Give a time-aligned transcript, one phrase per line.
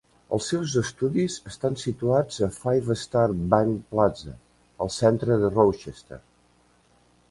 [0.35, 4.37] Els seus estudis estan situats a Five Star Bank Plaza
[4.87, 6.25] al centre de Rochester.